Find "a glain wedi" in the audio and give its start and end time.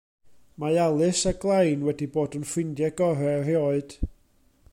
1.31-2.09